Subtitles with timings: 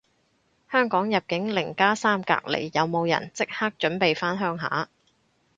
[0.71, 4.89] 香港入境零加三隔離，有冇人即刻準備返鄉下